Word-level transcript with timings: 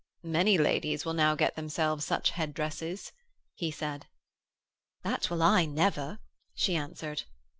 'Many 0.23 0.57
ladies 0.57 1.05
will 1.05 1.13
now 1.13 1.35
get 1.35 1.55
themselves 1.55 2.05
such 2.05 2.31
headdresses,' 2.31 3.11
he 3.53 3.69
said. 3.69 4.07
'That 5.03 5.29
will 5.29 5.43
I 5.43 5.65
never,' 5.65 6.17
she 6.55 6.75
answered. 6.75 7.21